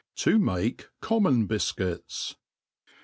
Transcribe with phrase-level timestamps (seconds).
[0.15, 2.33] To make common Bifcuits.